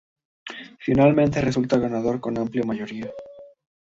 Finalmente 0.79 1.41
resulta 1.41 1.77
ganador 1.77 2.19
con 2.19 2.35
amplia 2.35 2.63
mayoría. 2.63 3.11